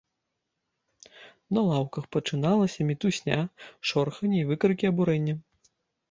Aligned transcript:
На 1.57 1.61
лаўках 1.71 2.07
пачалася 2.15 2.87
мітусня, 2.91 3.37
шорханне, 3.91 4.41
выкрыкі 4.53 4.89
абурэння. 4.91 5.35